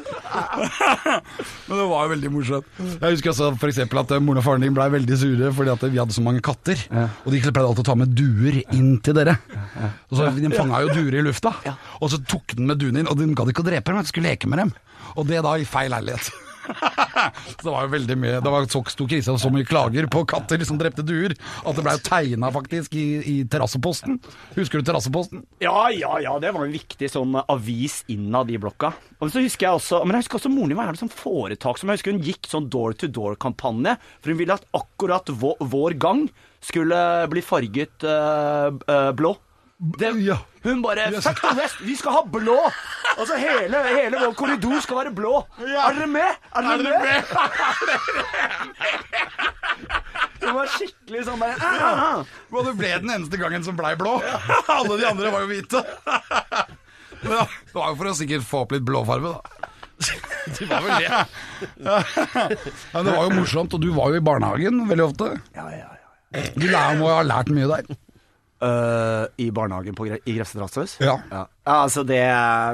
[1.68, 2.70] Men det var jo veldig morsomt.
[2.80, 5.74] Jeg husker også for eksempel at eh, moren og faren din blei veldig sure fordi
[5.76, 6.80] at vi hadde så mange katter.
[7.24, 9.36] Og de pleide alltid å ta med duer inn til dere.
[10.10, 11.54] Og så De fanga jo duer i lufta.
[12.02, 14.14] Og så tok den med duene inn, og de gadd ikke å drepe dem, de
[14.14, 14.74] skulle leke med dem.
[15.14, 16.34] Og det da i feil leilighet.
[17.60, 20.64] så det var jo veldig mye Det var krise og så mye klager på katter
[20.68, 24.20] som drepte duer, at det blei tegna faktisk i, i Terrasseposten.
[24.56, 25.44] Husker du Terrasseposten?
[25.64, 28.94] Ja, ja, ja, det var en viktig sånn avis innad i blokka.
[29.20, 31.92] Og så husker jeg også, Men jeg husker også moren din var jævlig foretak som
[31.92, 35.98] Jeg husker hun gikk sånn door to door-kampanje, for hun ville at akkurat vår, vår
[36.02, 36.28] gang
[36.64, 37.00] skulle
[37.32, 39.36] bli farget øh, øh, blå.
[39.84, 40.38] Det, Ja.
[40.64, 42.56] Hun bare Fuck the West, vi skal ha blå!
[43.18, 45.42] Altså hele, hele vår korridor skal være blå.
[45.60, 46.38] Er dere med?
[46.56, 47.24] Er dere med?
[50.40, 52.32] Hun var skikkelig sånn bare ah, ah, ah.
[52.54, 54.16] Og det ble den eneste gangen som blei blå.
[54.78, 55.84] Alle de andre var jo hvite.
[57.26, 59.70] Men ja, det var jo for å sikkert få opp litt blåfarge, da.
[60.48, 61.12] Det var vel det.
[61.84, 62.00] Ja,
[62.92, 65.30] men det var jo morsomt, og du var jo i barnehagen veldig ofte.
[65.56, 66.50] Ja, ja, ja.
[66.58, 66.66] Du
[67.00, 67.96] må jo ha lært mye der.
[68.64, 70.98] Øh, I barnehagen på, i Grefsen Rasshus?
[71.04, 71.18] Ja.
[71.32, 72.22] Ja, altså det,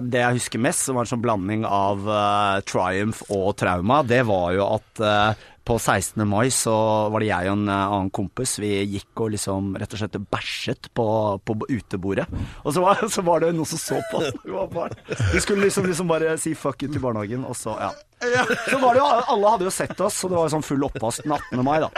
[0.10, 4.21] det jeg husker mest, som var en sånn blanding av uh, triumph og trauma, det
[4.30, 6.23] var jo at uh, på 16.
[6.25, 6.73] mai så
[7.13, 10.89] var det jeg og en annen kompis, vi gikk og liksom rett og slett bæsjet
[10.97, 11.06] på,
[11.45, 12.25] på utebordet.
[12.63, 15.13] Og så var, så var det noen som så på oss, vi.
[15.36, 17.91] Vi skulle liksom, liksom bare si fuck you til barnehagen, og så, ja.
[18.19, 20.84] Så var det jo, alle hadde jo sett oss, så det var jo sånn full
[20.89, 21.62] oppvask den 18.
[21.63, 21.89] mai da.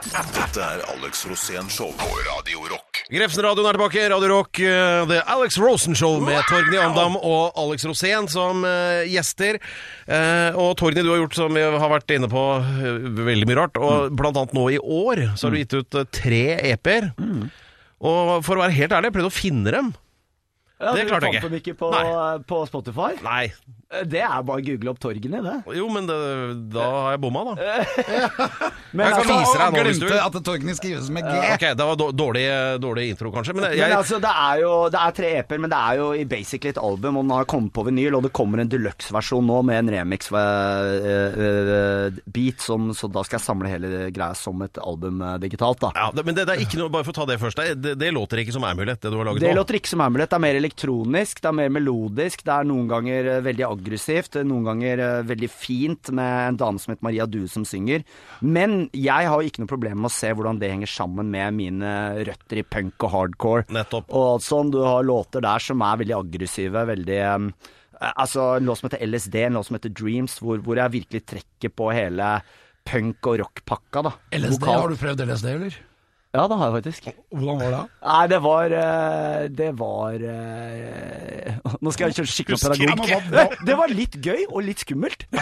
[0.00, 3.02] Dette er Alex Rosén Show på Radio Rock.
[3.12, 4.04] Grefsen-radioen er tilbake.
[4.12, 9.06] Radio Rock, eh, The Alex Rosen Show med Torgny Andam og Alex Rosén som uh,
[9.06, 9.60] gjester.
[10.08, 12.44] Uh, og Torgny, du har gjort som vi har vært inne på
[13.30, 13.78] veldig mye rart.
[13.78, 17.12] Og blant annet nå i år så har du gitt ut tre EP-er.
[18.00, 19.90] Og for å være helt ærlig, jeg prøvde å finne dem.
[20.80, 21.40] Ja, Det klarte jeg ikke.
[21.40, 22.38] Du fant dem ikke på, Nei.
[22.48, 23.10] på Spotify?
[23.22, 23.52] Nei.
[24.06, 25.54] Det er bare å google opp Torgny, det.
[25.76, 26.14] Jo, men det,
[26.72, 27.54] da har jeg bomma, da.
[28.94, 30.16] Men Jeg kan altså, vise deg nå hvis du vil.
[30.18, 31.34] at Torgny skrives med G.
[31.54, 32.44] Ok, det var dårlig,
[32.82, 33.54] dårlig intro, kanskje.
[33.54, 36.06] Men jeg, men altså, det er jo Det er tre EP-er, men det er jo
[36.18, 37.18] i basically et album.
[37.20, 39.90] Og den har kommet på vinyl, og det kommer en deluxe-versjon nå med en
[41.30, 45.90] remix-beat, som så da skal jeg samle hele greia som et album eh, digitalt, da.
[45.96, 47.58] ja, det, men det, det er ikke noe Bare for å ta det først.
[47.60, 49.58] Det, det, det låter ikke som Amulet, det du har laget Det nå.
[49.60, 50.30] låter ikke som Amulet.
[50.30, 52.44] Det er mer elektronisk, det er mer melodisk.
[52.46, 56.80] Det er noen ganger eh, veldig aggressivt, noen ganger eh, veldig fint med en dame
[56.80, 58.04] som heter Maria Due som synger.
[58.40, 61.92] Men jeg har ikke noe problem med å se hvordan det henger sammen med mine
[62.28, 63.66] røtter i punk og hardcore.
[63.74, 64.08] Nettopp.
[64.14, 68.64] Og alt sånn, du har låter der som er veldig aggressive, veldig eh, Altså en
[68.64, 71.90] låt som heter LSD, en låt som heter Dreams, hvor, hvor jeg virkelig trekker på
[71.92, 72.30] hele
[72.88, 74.12] punk- og rockpakka, da.
[74.32, 74.78] LSD, Vokal.
[74.80, 75.76] har du prøvd LSD, eller?
[76.30, 77.06] Ja, det har jeg faktisk.
[77.34, 77.78] Hvordan var det?
[78.06, 83.56] Nei, det var eh, Det var eh, Nå skal jeg kjøre skikkelig pedagog.
[83.66, 85.26] Det var litt gøy og litt skummelt.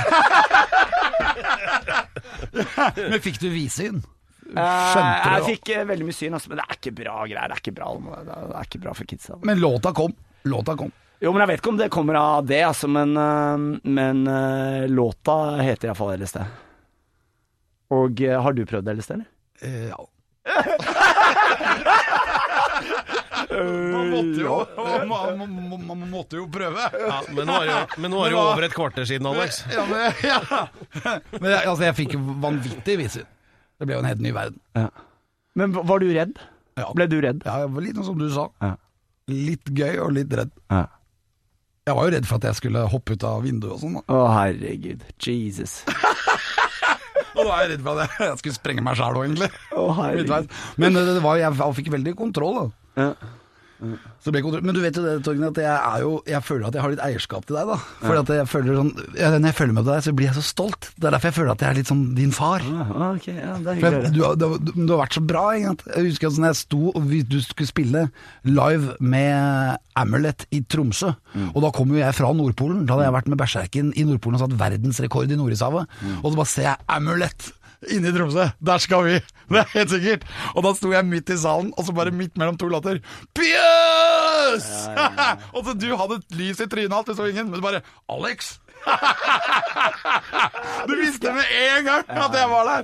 [3.13, 4.01] Men fikk du visyn?
[4.49, 7.51] Eh, Skjønte jeg fikk veldig mye syn, altså, men det er ikke bra greier.
[7.51, 7.89] Det er ikke bra,
[8.25, 9.37] det er ikke bra for kidsa.
[9.45, 10.15] Men låta kom.
[10.49, 10.93] Låta kom.
[11.21, 13.13] Jo, men jeg vet ikke om det kommer av det, altså, men,
[13.85, 14.23] men
[14.89, 16.39] låta heter iallfall LSD.
[17.99, 19.29] Og har du prøvd LSD, eller?
[19.61, 20.01] Eh, ja.
[23.49, 26.85] Man måtte jo, man, man, man måtte jo prøve.
[26.93, 29.63] Ja, men nå er det, men nå er det jo over et kvarter siden, Alex.
[29.73, 30.39] Ja, men, ja.
[31.39, 33.27] men jeg, altså, jeg fikk jo vanvittig visyn.
[33.79, 34.61] Det ble jo en helt ny verden.
[35.59, 36.39] Men var du redd?
[36.79, 36.91] Ja.
[36.95, 37.43] Ble du redd?
[37.47, 38.47] Ja, jeg var litt sånn som du sa.
[38.63, 38.75] Ja.
[39.33, 40.53] Litt gøy og litt redd.
[40.71, 40.87] Ja.
[41.89, 43.95] Jeg var jo redd for at jeg skulle hoppe ut av vinduet og sånn.
[43.97, 44.03] da.
[44.13, 45.07] Å, herregud.
[45.25, 45.81] Jesus.
[47.39, 49.51] Og da er jeg redd for at jeg, skulle sprenge meg sjæl òg, egentlig.
[49.79, 50.01] Oh,
[50.83, 52.59] Men det, det var, jeg, jeg fikk veldig kontroll.
[52.59, 52.67] da.
[52.99, 53.35] Ja.
[53.81, 56.91] Men du vet jo det, Torgen, at jeg, er jo, jeg føler at jeg har
[56.93, 57.69] litt eierskap til deg.
[57.71, 57.77] da.
[58.03, 60.37] Fordi at jeg føler sånn, ja, Når jeg følger med på deg, så blir jeg
[60.39, 60.89] så stolt.
[60.99, 62.65] Det er derfor jeg føler at jeg er litt sånn din far.
[62.67, 65.25] Ah, okay, ja, det er For jeg, du, du, har- du, du har vært så
[65.31, 65.45] bra.
[65.59, 65.95] Egentlig.
[65.95, 68.05] Jeg husker at når jeg sto og vi, du skulle spille
[68.49, 71.13] live med Amulet i Tromsø.
[71.55, 72.85] Og da kom jo jeg fra Nordpolen.
[72.87, 75.87] Da hadde jeg vært med Berserken i Nordpolen og satt verdensrekord i Nordishavet.
[76.23, 77.49] Og så bare ser jeg Amulet
[77.87, 78.49] inne i Tromsø.
[78.59, 79.19] Der skal vi!
[79.49, 80.25] Det er helt sikkert.
[80.55, 83.01] Og da sto jeg midt i salen, og så bare midt mellom to låter
[83.39, 83.75] ja.
[85.55, 87.85] og så du hadde et lys i trynet alt, det så ingen, men du bare
[88.13, 88.59] Alex!
[90.89, 92.83] Du visste med en gang at jeg var der!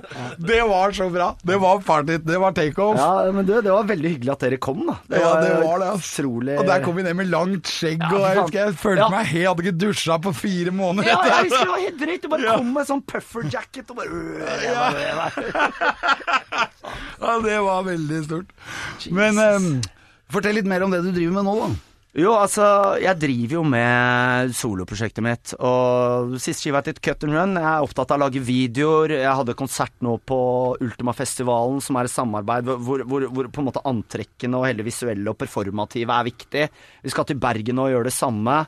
[0.49, 1.27] Det var så bra.
[1.47, 2.97] Det var party, det var takeoff.
[2.99, 4.95] Ja, men du, det var veldig hyggelig at dere kom, da.
[5.15, 5.87] Ja, det var det.
[5.95, 6.09] ass.
[6.19, 9.03] Utrolig Og der kom vi ned med langt skjegg, Ja, og jeg husker jeg følte
[9.05, 9.09] Ja.
[9.15, 11.05] meg helt hadde ikke dusja på fire måneder.
[11.09, 12.21] Ja, jeg husker det var helt drøyt.
[12.21, 14.21] Du bare kom med sånn puffer-jacket og bare øh,
[14.65, 14.73] jeg
[15.15, 15.35] var-
[17.25, 18.49] Ja, det var veldig stort.
[19.15, 19.81] Men um,
[20.31, 21.69] fortell litt mer om det du driver med nå, da.
[22.15, 22.63] Jo, altså,
[23.03, 27.57] jeg driver jo med soloprosjektet mitt, og siste skiva het Cut and Run.
[27.59, 29.17] Jeg er opptatt av å lage videoer.
[29.17, 30.37] Jeg hadde konsert nå på
[30.79, 34.87] Ultima-festivalen, som er et samarbeid hvor, hvor, hvor på en måte antrekkene og hele det
[34.87, 36.63] visuelle og performative er viktig.
[37.03, 38.61] Vi skal til Bergen og gjøre det samme.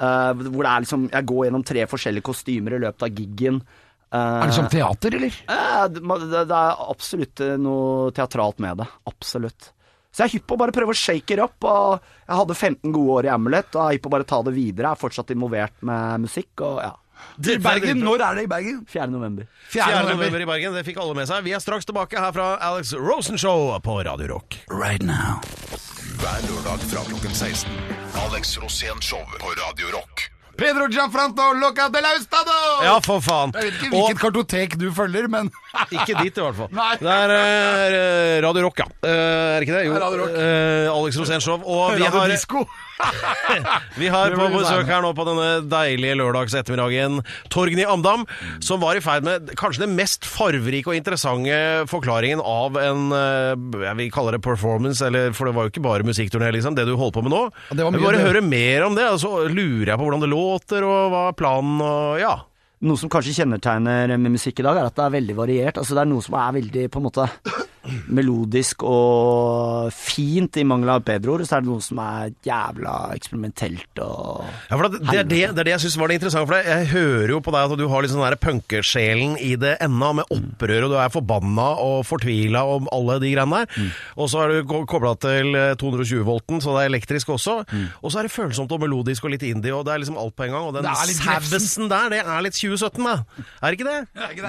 [0.00, 3.60] Uh, hvor det er liksom Jeg går gjennom tre forskjellige kostymer i løpet av giggen.
[4.08, 5.36] Uh, Er det som teater, eller?
[5.44, 8.88] Uh, det, det er absolutt noe teatralt med det.
[9.12, 9.74] Absolutt.
[10.14, 11.56] Så jeg er hypp på å bare prøve å shake it up.
[11.66, 14.28] Og jeg hadde 15 gode år i Amulet, og jeg er hypp på å bare
[14.30, 14.92] ta det videre.
[14.92, 16.92] Jeg er fortsatt involvert med musikk, og ja.
[17.38, 18.02] I Bergen?
[18.04, 18.82] Når er det i Bergen?
[18.90, 19.06] 4.
[19.10, 19.46] november.
[19.72, 20.02] 4.
[20.10, 21.44] november i Bergen, det fikk alle med seg.
[21.46, 24.58] Vi er straks tilbake her fra Alex Rosen Show på Radio Rock.
[24.70, 25.40] Right now.
[26.20, 27.70] Hver lørdag fra klokken 16.
[28.26, 30.33] Alex Rosén Show på Radio Rock.
[30.56, 32.54] Pedro Gianfranto, loca de la Estado!
[32.84, 33.50] Ja, for faen.
[33.56, 35.50] Jeg vet ikke Og hvilket kartotek du følger, men
[35.96, 36.70] ikke dit, i hvert fall.
[36.74, 36.92] Nei.
[37.00, 37.34] Det er
[37.98, 38.88] uh, Radio Rock, ja.
[39.02, 39.84] Uh, er det ikke det?
[39.88, 39.94] Jo.
[39.94, 40.36] Det er Radio Rock.
[40.38, 41.66] Uh, Alex Rosenshov.
[41.66, 42.64] Og vi har, Disco.
[43.98, 47.20] Vi har på besøk her nå på denne deilige lørdags ettermiddagen
[47.52, 48.24] Torgny Amdam,
[48.64, 51.56] som var i ferd med kanskje den mest farverike og interessante
[51.90, 55.84] forklaringen av en eh, Jeg vil kalle det performance, eller, for det var jo ikke
[55.84, 57.42] bare musikkturné, liksom, det du holder på med nå.
[57.70, 60.24] Det var Jeg vil bare høre mer om det, og så lurer jeg på hvordan
[60.24, 62.34] det låter, og hva er planen, og ja.
[62.84, 65.78] Noe som kanskje kjennetegner med musikk i dag, er at det er veldig variert.
[65.80, 67.28] Altså Det er noe som er veldig på en måte
[68.08, 71.44] melodisk og fint, i mangel av bedre ord.
[71.46, 75.40] Så er det noe som er jævla eksperimentelt og Ja, for det, det, er det,
[75.54, 76.48] det er det jeg syns var det interessante.
[76.50, 79.74] For jeg hører jo på deg at du har litt sånn der punkesjelen i det
[79.84, 83.90] ennå, med opprør, og du er forbanna og fortvila om alle de greiene der.
[84.20, 87.56] Og så er du kobla til eh, 220-volten, så det er elektrisk også.
[88.00, 90.34] Og så er det følsomt og melodisk og litt indie, og det er liksom alt
[90.38, 90.68] på en gang.
[90.70, 91.12] Og den er.
[91.14, 93.14] Sabbasen der, det er litt 2017, da.
[93.60, 93.98] Er det ikke det?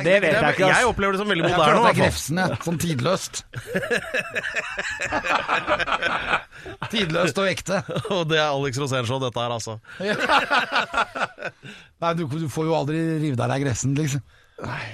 [0.05, 0.69] Det vet jeg ikke.
[0.71, 1.85] Jeg opplever det som veldig Jeg tror moderne.
[1.85, 1.99] det er.
[2.05, 2.59] Grefsen, jeg.
[2.65, 2.79] Sånn
[3.25, 3.45] tidløst.
[6.91, 7.83] Tidløst og ekte.
[8.13, 9.79] Og det er Alex Rosénshow, dette her, altså.
[12.01, 14.21] Nei, du, du får jo aldri rive deg deg gressen, liksom.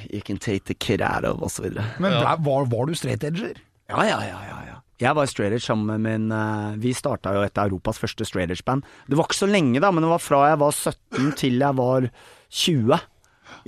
[0.10, 1.86] You can take the kid out of, videre.
[2.00, 3.54] Men var, var du straight edger?
[3.92, 4.78] Ja, ja, ja, ja, ja.
[5.02, 8.26] Jeg var straight edge sammen med min uh, Vi starta jo et av Europas første
[8.26, 8.86] straight edge-band.
[9.10, 11.78] Det var ikke så lenge, da, men det var fra jeg var 17 til jeg
[11.78, 12.10] var
[12.52, 13.00] 20.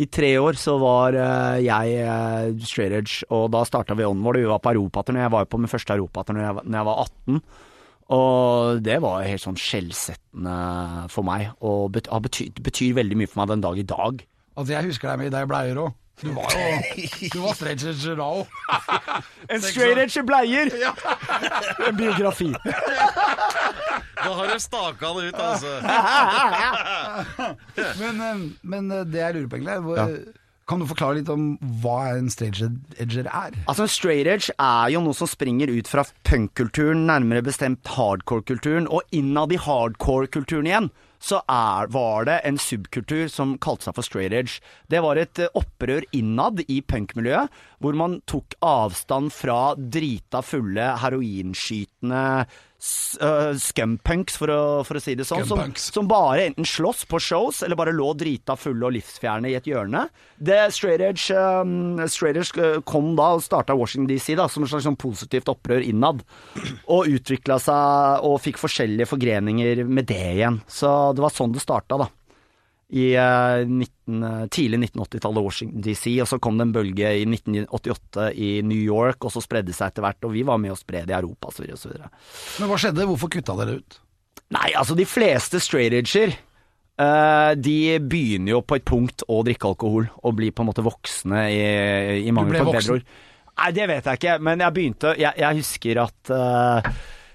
[0.02, 4.41] I tre år så var eh, jeg eh, straight edge, og da starta vi Onward.
[4.41, 5.24] Vi var på europaturné.
[5.26, 7.41] Jeg var på min første europaturné da jeg var 18.
[8.13, 10.56] Og det var helt sånn skjellsettende
[11.13, 14.24] for meg, og bet betyr, betyr veldig mye for meg den dag i dag.
[14.54, 15.93] Altså, jeg husker deg med i deg bleier òg.
[16.21, 18.45] Du var jo Du var straight edger da òg.
[19.49, 20.71] En straight edge bleier!
[21.88, 22.52] En biografi.
[24.23, 25.73] Da har du staka det ut, altså.
[27.99, 30.15] Men, eh, men eh, det jeg lurer på egentlig, er
[30.63, 32.62] kan du forklare litt om hva en straight
[33.04, 33.56] edger er?
[33.67, 38.88] Altså, en straight edge er jo noe som springer ut fra punkkulturen, nærmere bestemt hardcore-kulturen,
[38.88, 40.88] og innad i hardcore-kulturen igjen
[41.24, 44.60] så er, var det en subkultur som kalte seg for straight edge.
[44.92, 47.52] Det var et eh, opprør innad i punkmiljøet,
[47.84, 52.24] hvor man tok avstand fra drita fulle, heroinskytende
[52.84, 57.62] scumpunks, for å, for å si det sånn, som, som bare enten slåss på shows,
[57.63, 60.06] eller bare lå drita fulle og livsfjerne i et hjørne.
[60.36, 64.74] Det Straight Edge, um, straight edge kom da og starta Washington DC da, som et
[64.74, 66.26] slags sånn positivt opprør innad.
[66.91, 70.60] Og utvikla seg og fikk forskjellige forgreninger med det igjen.
[70.67, 72.12] Så det var sånn det starta, da.
[72.94, 77.26] I eh, 19, eh, tidlig 1980-tallet Washington DC, og så kom det en bølge i
[77.26, 80.76] 1988 i New York, og så spredde det seg etter hvert, og vi var med
[80.76, 81.72] å spre det i Europa osv.
[81.74, 81.96] osv.
[81.98, 83.08] Men hva skjedde?
[83.10, 84.00] Hvorfor kutta dere ut?
[84.54, 89.74] Nei, altså de fleste straight edger eh, de begynner jo på et punkt å drikke
[89.74, 91.64] alkohol og bli på en måte voksne i,
[92.28, 93.08] i mangel ble på bedre ord.
[93.54, 96.88] Nei, det vet jeg ikke, men jeg begynte Jeg, jeg husker at uh,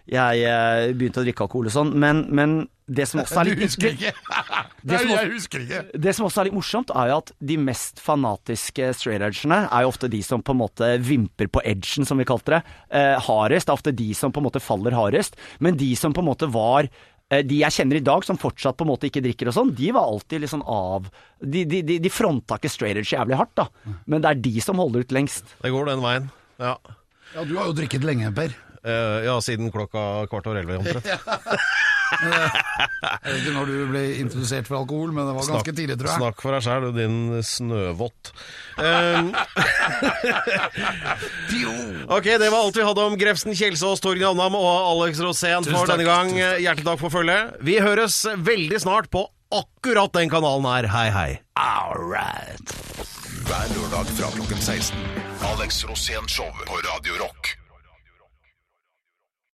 [0.08, 3.60] jeg eh, begynte å drikke alkohol og sånn, men, men det som også er litt
[3.60, 4.14] Du husker ikke?
[4.84, 6.00] Det som Nei, også- jeg husker ikke.
[6.00, 9.82] det som også er litt morsomt, er jo at de mest fanatiske straight edgene er
[9.82, 13.18] jo ofte de som på en måte vimper på edgen, som vi kalte det, eh,
[13.18, 13.66] hardest.
[13.66, 15.34] Det er ofte de som på en måte faller hardest.
[15.60, 16.88] Men de som på en måte var
[17.30, 19.74] eh, de jeg kjenner i dag, som fortsatt på en måte ikke drikker og sånn,
[19.76, 21.10] de var alltid litt sånn av
[21.44, 23.66] De, de, de, de fronta ikke straight edge jævlig hardt, da.
[24.06, 25.44] Men det er de som holder ut lengst.
[25.60, 26.30] Det går den veien.
[26.58, 26.76] Ja.
[27.34, 28.54] Ja, du har jo drikket lenge, Per.
[28.82, 31.04] Eh, ja, siden klokka kvart over elleve omtrent.
[32.08, 36.10] Jeg vet ikke når du ble introdusert for alkohol, men det var ganske tidlig, tror
[36.10, 36.20] jeg.
[36.22, 38.32] Snakk for deg sjæl, din snøvott.
[38.78, 39.32] Um,
[42.16, 45.90] ok, det var alt vi hadde om Grefsen, Kjelsås, Torgny Annam og Alex Rosén for
[45.90, 46.32] denne gang.
[46.36, 47.58] Hjertelig takk for følget.
[47.66, 50.90] Vi høres veldig snart på akkurat den kanalen her.
[50.92, 51.30] Hei, hei.
[51.60, 52.74] All right.
[53.48, 54.98] Hver lørdag fra klokken 16.
[55.54, 57.57] Alex Rosén Show på Radio Rock.